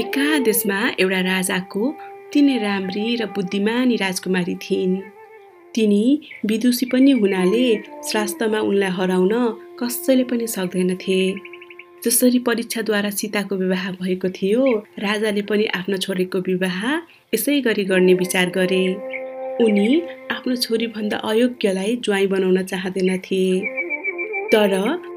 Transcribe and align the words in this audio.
एकादेशमा 0.00 0.78
एउटा 1.00 1.18
राजाको 1.20 1.82
तिनै 2.32 2.56
राम्री 2.58 3.04
र 3.16 3.26
बुद्धिमानी 3.26 3.96
राजकुमारी 3.96 4.54
थिइन्। 4.54 4.94
तिनी 5.74 6.04
विदुषी 6.46 6.86
पनि 6.86 7.10
हुनाले 7.10 7.66
स्वास्थ्यमा 8.02 8.60
उनलाई 8.60 8.90
हराउन 8.90 9.34
कसैले 9.80 10.24
पनि 10.24 10.46
सक्दैनथे। 10.46 11.20
जसरी 12.04 12.38
परीक्षाद्वारा 12.38 13.10
सीताको 13.10 13.56
विवाह 13.56 13.90
भएको 14.02 14.28
थियो 14.28 14.66
राजाले 14.98 15.42
पनि 15.42 15.64
आफ्नो 15.78 15.96
छोरीको 15.96 16.38
विवाह 16.50 16.80
यसै 17.34 17.60
गरी 17.60 17.84
गर्ने 17.84 18.14
विचार 18.14 18.50
गरे। 18.50 18.84
उनी 19.64 20.02
आफ्नो 20.30 20.56
छोरीभन्दा 20.56 21.16
अयोग्यलाई 21.30 21.96
ज्वाइँ 22.04 22.26
बनाउन 22.26 22.62
चाहँदैनथे। 22.64 23.42
तर 24.50 24.72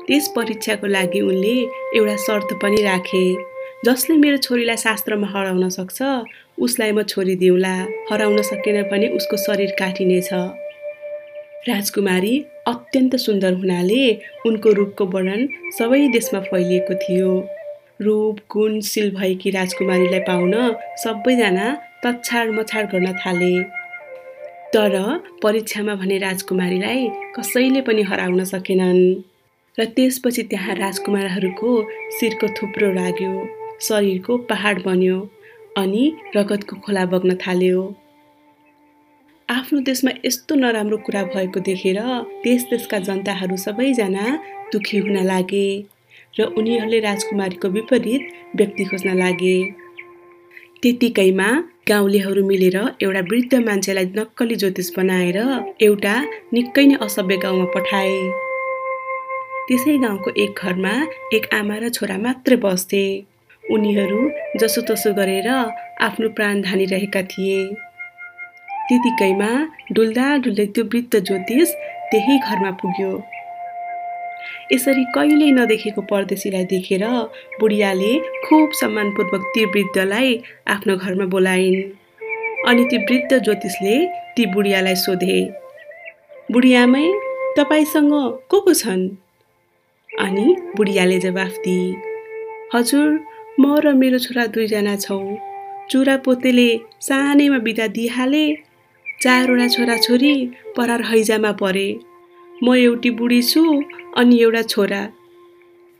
त्यस 0.08 0.28
परीक्षाको 0.36 0.88
लागि 0.88 1.22
उनले 1.22 1.56
एउटा 1.98 2.16
शर्त 2.16 2.60
पनि 2.62 2.82
राखे। 2.84 3.26
जसले 3.86 4.16
मेरो 4.18 4.38
छोरीलाई 4.38 4.78
शास्त्रमा 4.78 5.28
हराउन 5.30 5.70
सक्छ 5.70 6.02
उसलाई 6.58 6.92
म 6.92 7.02
छोरी 7.04 7.36
दिउँला 7.36 7.74
हराउन 8.10 8.42
सकेन 8.42 8.82
भने 8.90 9.08
उसको 9.14 9.38
शरीर 9.38 9.72
काटिनेछ। 9.80 10.30
राजकुमारी 11.70 12.34
अत्यन्त 12.68 13.16
सुन्दर 13.16 13.54
हुनाले 13.54 14.02
उनको 14.48 14.70
रूपको 14.80 15.06
वर्णन 15.06 15.42
सबै 15.78 16.00
देशमा 16.10 16.40
फैलिएको 16.50 16.94
थियो। 17.04 17.34
रूप 18.02 18.40
गुणशील 18.50 19.12
भएकी 19.16 19.50
राजकुमारीलाई 19.52 20.20
पाउन 20.26 20.56
सबैजना 21.04 21.68
तछाड 22.06 22.50
मछाड 22.58 22.90
गर्न 22.92 23.14
थाले। 23.22 23.54
तर 24.74 24.94
परीक्षामा 25.44 25.96
भने 26.02 26.18
राजकुमारीलाई 26.18 27.08
कसैले 27.38 27.82
पनि 27.86 28.02
हराउन 28.10 28.44
सकेनन्। 28.44 29.02
र 29.78 29.86
त्यसपछि 29.96 30.44
त्यहाँ 30.50 30.76
राजकुमारहरूको 30.76 31.70
शिरको 32.18 32.48
थुप्रो 32.58 32.92
लाग्यो 32.94 33.67
शरीरको 33.82 34.38
पहाड 34.50 34.84
बन्यो 34.84 35.18
अनि 35.78 36.04
रगतको 36.36 36.76
खोला 36.86 37.06
बग्न 37.06 37.36
थाल्यो। 37.38 37.82
आफ्नो 39.50 39.80
देशमा 39.80 40.12
यस्तो 40.26 40.56
नराम्रो 40.56 40.98
कुरा 41.06 41.24
भएको 41.34 41.60
देखेर 41.68 42.00
देश 42.44 42.64
देशका 42.70 43.00
जनताहरू 43.00 43.58
सबैजना 43.58 44.26
दुखी 44.74 44.98
हुन 44.98 45.18
लागे 45.26 45.68
र 46.40 46.44
उनीहरूले 46.58 47.00
राजकुमारीको 47.00 47.68
विपरीत 47.70 48.22
व्यक्ति 48.56 48.84
खोज्न 48.86 49.16
लागे। 49.18 49.58
त्यतिकैमा 50.82 51.50
गाउँलेहरू 51.88 52.46
मिलेर 52.48 52.78
एउटा 53.02 53.22
वृद्ध 53.30 53.54
मान्छेलाई 53.68 54.06
नक्कली 54.18 54.56
ज्योतिष 54.56 54.90
बनाएर 54.98 55.38
एउटा 55.82 56.16
निकै 56.54 56.86
नै 56.86 56.96
असभ्य 57.06 57.38
गाउँमा 57.44 57.66
पठाए। 57.76 58.20
त्यसै 59.68 59.98
गाउँको 60.04 60.30
एक 60.44 60.60
घरमा 60.62 60.94
एक 61.36 61.46
आमा 61.54 61.76
र 61.82 61.90
छोरा 61.90 62.18
मात्रै 62.18 62.58
बस्थे। 62.66 63.04
उनीहरू 63.72 64.20
जसोतसो 64.60 65.14
गरेर 65.14 65.48
आफ्नो 66.02 66.30
प्राण 66.30 66.62
धानिरहेका 66.62 67.22
थिए। 67.32 67.60
त्यतिकैमा 68.88 69.50
डुल्दा 69.92 70.28
डुल्दै 70.44 70.66
त्यो 70.76 70.84
वृद्ध 70.84 71.20
ज्योतिष 71.20 71.70
त्यही 72.12 72.38
घरमा 72.40 72.72
पुग्यो। 72.82 73.12
यसरी 74.72 75.04
कहिल्यै 75.16 75.52
नदेखेको 75.52 76.02
परदेशीलाई 76.12 76.66
देखेर 76.74 77.04
बुढियाले 77.60 78.14
खुब 78.46 78.68
सम्मानपूर्वक 78.82 79.44
ती 79.54 79.66
वृद्धलाई 79.66 80.30
आफ्नो 80.74 80.96
घरमा 80.98 81.26
बोलाइन्। 81.36 81.80
अनि 82.70 82.84
ती 82.92 82.98
वृद्ध 82.98 83.32
ज्योतिषले 83.38 83.96
ती 84.36 84.46
बुढियालाई 84.54 84.96
सोधे 84.96 85.40
बुढियामै 86.52 87.08
तपाईँसँग 87.58 88.12
को 88.50 88.60
को 88.60 88.74
छन्? 88.74 89.08
अनि 90.10 90.46
बुढियाले 90.78 91.18
जवाफ 91.20 91.54
दिए 91.66 91.88
हजुर 92.76 93.08
म 93.60 93.76
र 93.84 93.94
मेरो 93.98 94.18
छोरा 94.26 94.46
दुईजना 94.54 94.96
छौँ। 94.96 95.38
चुरा 95.90 96.16
पोतेले 96.26 96.70
सानैमा 97.02 97.58
बिदा 97.66 97.88
दिइहाले 97.98 98.46
चारवटा 99.24 99.68
छोराछोरी 99.76 100.34
परार 100.78 101.02
हैजामा 101.10 101.52
परे। 101.62 101.88
म 102.64 102.76
एउटी 102.76 103.10
बुढी 103.18 103.42
छु 103.42 103.64
अनि 104.18 104.36
एउटा 104.42 104.62
छोरा। 104.74 105.02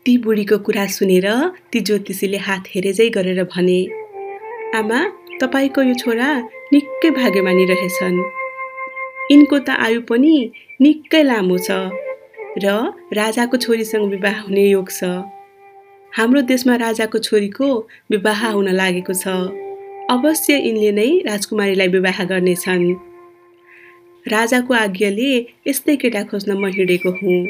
ती 0.06 0.18
बुढीको 0.24 0.58
कुरा 0.66 0.86
सुनेर 0.96 1.28
ती 1.72 1.80
ज्योतिषीले 1.88 2.38
हात 2.48 2.64
हेरेजै 2.74 3.10
गरेर 3.18 3.44
भने 3.54 3.80
आमा 4.80 5.00
तपाईँको 5.42 5.82
यो 5.90 5.96
छोरा 6.02 6.30
निकै 6.74 7.10
भाग्यमानी 7.18 7.66
रहेछन्। 7.72 8.18
यिनको 9.32 9.58
त 9.60 9.70
आयु 9.86 10.02
पनि 10.10 10.36
निकै 10.82 11.24
लामो 11.30 11.58
छ 11.66 11.70
र 12.64 12.66
राजाको 13.20 13.58
छोरीसँग 13.64 14.06
विवाह 14.14 14.38
हुने 14.46 14.66
योग 14.70 14.90
छ। 14.92 15.02
हाम्रो 16.16 16.42
देशमा 16.42 16.76
राजाको 16.76 17.18
छोरीको 17.18 17.88
विवाह 18.12 18.48
हुन 18.50 18.70
लागेको 18.70 19.14
छ। 19.14 19.28
अवश्य 20.10 20.54
यिनले 20.58 20.92
नै 20.92 21.10
राजकुमारीलाई 21.26 21.88
विवाह 21.88 22.24
गर्नेछन्। 22.24 22.86
राजाको 24.28 24.74
आज्ञाले 24.74 25.32
यस्तै 25.68 25.96
केटा 25.96 26.24
खोज्न 26.24 26.58
म 26.58 26.66
हिँडेको 26.68 27.12
हुँ। 27.12 27.46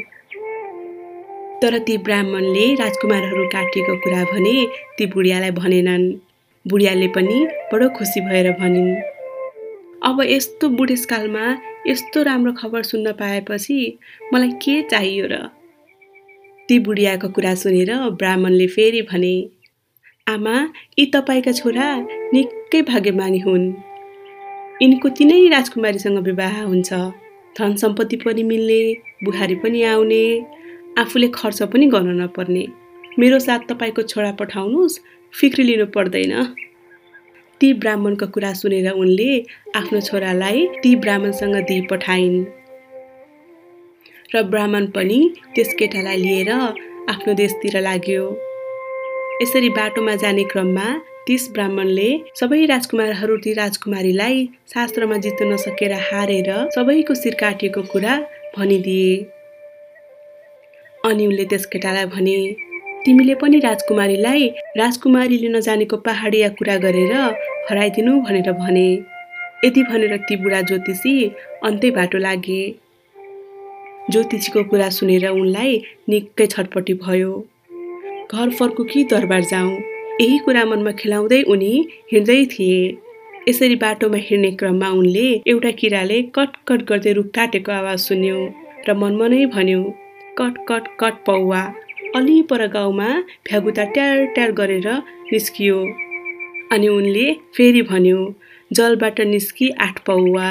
तर 1.62 1.78
ती 1.80 1.98
ब्राह्मणले 1.98 2.66
राजकुमारहरू 2.76 3.46
काटिएको 3.48 3.96
कुरा 3.98 4.24
भने 4.24 4.56
ती 4.98 5.06
बुढियालाई 5.06 5.52
भनेनन्। 5.52 6.06
बुढियाले 6.66 7.08
पनि 7.08 7.38
बडो 7.74 7.90
खुसी 7.90 8.22
भएर 8.22 8.52
भनिन् 8.52 8.96
अब 10.04 10.22
यस्तो 10.22 10.70
बुढेसकालमा 10.70 11.46
यस्तो 11.88 12.24
राम्रो 12.24 12.54
खबर 12.54 12.84
सुन्न 12.84 13.12
पाएपछि 13.12 13.78
मलाई 14.34 14.52
के 14.52 14.82
चाहियो 14.82 15.26
र? 15.32 15.57
ती 16.70 16.80
बुढियाको 16.80 17.28
कुरा 17.30 17.54
सुनेर 17.56 17.92
ब्राह्मणले 18.20 18.68
फेरि 18.68 19.02
भने 19.02 19.36
आमा 20.28 20.56
यी 21.00 21.06
तपाईँका 21.06 21.52
छोरा 21.52 21.88
निकै 22.34 22.82
भाग्यमानी 22.82 23.40
हुन्। 23.40 23.66
यिनको 24.82 25.10
तिनै 25.10 25.38
राजकुमारीसँग 25.48 26.18
विवाह 26.20 26.62
हुन्छ। 26.64 26.94
धन 27.60 27.76
सम्पत्ति 27.76 28.16
पनि 28.16 28.44
मिल्ने 28.44 28.82
बुहारी 29.24 29.56
पनि 29.56 29.84
आउने 29.84 30.24
आफूले 30.98 31.28
खर्च 31.34 31.64
पनि 31.64 31.86
गर्न 31.88 32.22
नपर्ने। 32.22 32.66
मेरो 33.20 33.40
साथ 33.40 33.60
तपाईँको 33.70 34.02
छोरा 34.02 34.32
पठाउनुहोस् 34.32 35.00
फिक्री 35.34 35.64
लिनु 35.64 35.86
पर्दैन। 35.96 36.34
ती 37.62 37.74
ब्राह्मणको 37.74 38.28
कुरा 38.28 38.54
सुनेर 38.54 38.90
उनले 38.92 39.32
आफ्नो 39.76 40.00
छोरालाई 40.02 40.68
ती 40.84 40.96
ब्राह्मणसँग 40.96 41.56
दिइ 41.56 41.82
पठाइन्। 41.92 42.38
र 44.36 44.42
ब्राह्मण 44.44 44.86
पनि 44.96 45.20
त्यस 45.56 45.74
केटालाई 45.80 46.18
लिएर 46.18 46.50
आफ्नो 46.52 47.34
देशतिर 47.34 47.80
लाग्यो। 47.82 48.24
यसरी 49.42 49.70
बाटोमा 49.78 50.16
जाने 50.24 50.44
क्रममा 50.52 50.88
त्यस 51.28 51.44
ब्राह्मणले 51.54 52.10
सबै 52.40 52.60
राजकुमारहरू 52.72 53.38
ती 53.44 53.54
राजकुमारीलाई 53.54 54.46
शास्त्रमा 54.74 55.18
जित्न 55.26 55.48
नसकेर 55.54 55.94
हारेर 56.08 56.50
सबैको 56.76 57.14
शिर 57.22 57.36
काटिएको 57.40 57.82
कुरा 57.92 58.14
भनिदिए। 58.56 59.14
अनि 61.06 61.28
उनले 61.28 61.46
त्यस 61.52 61.66
केटालाई 61.74 62.06
भने 62.16 62.38
तिमीले 63.06 63.36
पनि 63.42 63.60
राजकुमारीलाई 63.60 64.48
राजकुमारीले 64.78 65.50
नजानेको 65.50 65.98
पहाडिया 66.08 66.50
कुरा 66.60 66.76
गरेर 66.86 67.14
हराइदिनु 67.70 68.14
भनेर 68.28 68.52
भने। 68.60 68.90
यति 69.66 69.84
भनेर 69.84 70.18
ती 70.28 70.36
बुढा 70.44 70.62
ज्योतिषी 70.68 71.16
अन्तै 71.68 71.92
बाटो 71.92 72.18
लागे। 72.18 72.62
ज्योतिषीको 74.12 74.64
कुरा 74.64 74.90
सुनेर 74.98 75.28
उनलाई 75.30 75.72
निकै 76.10 76.46
छटपट्टि 76.48 76.94
भयो। 77.04 77.32
घर 78.32 78.50
फर्कु 78.60 78.84
कि 78.84 79.04
दरबार 79.12 79.44
जाउँ। 79.52 79.72
यही 80.22 80.38
कुरा 80.46 80.64
मनमा 80.66 80.92
खेलाउँदै 81.00 81.42
उनी 81.54 81.74
हिँड्दै 82.12 82.46
थिए। 82.54 82.80
यसरी 83.50 83.76
बाटोमा 83.84 84.18
हिँड्ने 84.28 84.52
क्रममा 84.60 84.90
उनले 85.00 85.28
एउटा 85.48 85.72
किराले 85.80 86.22
कटकट 86.36 86.82
गर्दै 86.90 87.14
रुख 87.18 87.28
काटेको 87.36 87.72
आवाज 87.72 88.00
सुन्यो 88.08 88.38
र 88.88 88.94
मनमा 89.02 89.28
नै 89.28 89.46
भन्यो 89.56 89.82
कट 90.40 90.56
कट 90.70 90.88
कट 91.00 91.16
पौवा। 91.26 91.62
अलि 92.16 92.42
पर 92.50 92.66
गाउँमा 92.74 93.10
भ्यागुता 93.48 93.84
ट्यार 93.96 94.26
ट्यार 94.36 94.52
गरेर 94.60 94.88
निस्कियो। 95.32 95.78
अनि 96.72 96.88
उनले 96.88 97.26
फेरि 97.56 97.82
भन्यो 97.92 98.20
जलबाट 98.74 99.22
निस्कि 99.34 99.70
आठ 99.80 100.00
पौवा। 100.06 100.48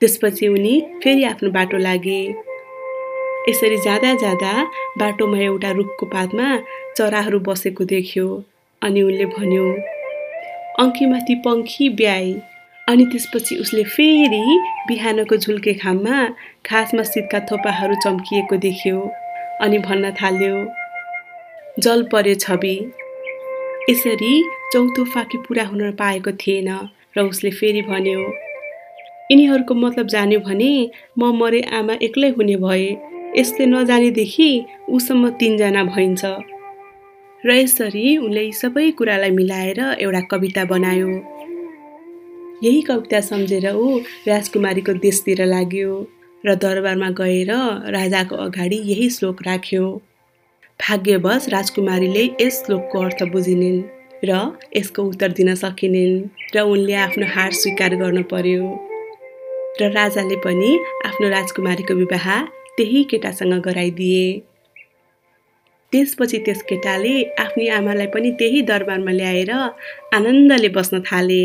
त्यसपछि 0.00 0.48
उनी 0.48 0.74
फेरि 1.02 1.24
आफ्नो 1.24 1.50
बाटो 1.50 1.78
लागे। 1.78 2.20
यसरी 3.48 3.76
जाँदा 3.78 4.12
जाँदा 4.14 4.52
बाटोमा 4.98 5.38
एउटा 5.38 5.70
रुखको 5.78 6.06
पातमा 6.06 6.48
चराहरू 6.96 7.38
बसेको 7.48 7.84
देख्यो 7.84 8.26
अनि 8.82 9.02
उनले 9.02 9.26
भन्यो 9.34 9.66
अङ्कीमाथि 10.82 11.34
पङ्खी 11.44 11.88
ब्याए 11.98 12.32
अनि 12.88 13.04
त्यसपछि 13.12 13.56
उसले 13.56 13.84
फेरि 13.84 14.44
बिहानको 14.88 15.36
झुल्के 15.36 15.74
खाममा 15.74 16.16
घाँसमा 16.66 17.02
शीतका 17.02 17.40
थोपाहरू 17.50 17.94
चम्किएको 18.04 18.56
देख्यो 18.66 18.98
अनि 19.60 19.78
भन्न 19.86 20.10
थाल्यो 20.20 20.56
जल 21.78 22.02
पर्यो 22.12 22.34
छवि। 22.34 22.76
यसरी 23.90 24.34
चौथो 24.72 25.04
फाकी 25.14 25.38
पुरा 25.38 25.64
हुन 25.64 25.90
पाएको 25.92 26.32
थिएन 26.42 26.68
र 27.16 27.22
उसले 27.22 27.50
फेरि 27.50 27.82
भन्यो 27.82 28.20
यिनीहरूको 29.32 29.74
मतलब 29.74 30.06
जान्यो 30.06 30.40
भने 30.40 30.90
म 31.18 31.32
मरे 31.36 31.60
आमा 31.60 31.94
एक्लै 32.02 32.28
हुने 32.28 32.56
भए। 32.56 32.96
यसले 33.36 33.66
नजानेदेखि 33.66 34.50
उसम्म 34.88 35.30
तिनजना 35.30 35.84
भइन्छ। 35.84 36.24
र 37.44 37.56
यसरी 37.56 38.16
उनले 38.16 38.52
सबै 38.52 38.90
कुरालाई 38.90 39.30
मिलाएर 39.30 39.80
एउटा 40.00 40.20
कविता 40.20 40.64
बनायो। 40.64 41.08
यही 42.62 42.80
कविता 42.82 43.20
सम्झेर 43.20 43.66
ऊ 43.74 43.98
राजकुमारीको 44.28 44.92
देशतिर 44.92 45.44
लाग्यो 45.44 45.90
र 46.44 46.54
दरबारमा 46.54 47.10
गएर 47.10 47.52
राजाको 47.90 48.36
अगाडि 48.36 48.78
यही 48.86 49.10
श्लोक 49.10 49.42
राख्यो। 49.42 49.84
भाग्यवश 50.80 51.48
राजकुमारीले 51.48 52.24
यस 52.40 52.64
श्लोकको 52.66 52.98
अर्थ 53.00 53.22
बुझिनिन् 53.32 53.82
र 54.24 54.32
यसको 54.76 55.02
उत्तर 55.02 55.32
दिन 55.32 55.54
सकिनिन्। 55.54 56.18
र 56.56 56.60
उनले 56.72 56.94
आफ्नो 56.94 57.26
हार 57.26 57.50
स्वीकार 57.52 57.96
गर्नु 57.96 58.22
पर्यो। 58.22 58.85
र 59.80 59.90
राजाले 59.92 60.36
पनि 60.36 60.70
आफ्नो 61.04 61.28
राजकुमारीको 61.28 61.94
विवाह 61.94 62.26
त्यही 62.76 63.02
केटासँग 63.10 63.54
गराइदिए। 63.60 64.26
त्यसपछि 65.92 66.38
त्यस 66.38 66.62
केटाले 66.62 67.14
आफ्नी 67.38 67.68
आमालाई 67.68 68.06
पनि 68.06 68.30
त्यही 68.30 68.60
दरबारमा 68.62 69.12
ल्याएर 69.12 69.50
आनन्दले 70.16 70.68
बस्न 70.68 71.00
थाले। 71.00 71.44